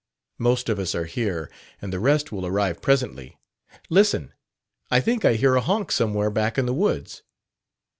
[0.39, 1.47] "Most of us are here,
[1.79, 3.37] and the rest will arrive presently.
[3.87, 4.33] Listen.
[4.89, 7.21] I think I hear a honk somewhere back in the woods."